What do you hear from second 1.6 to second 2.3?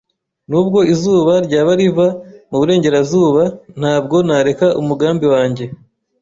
riva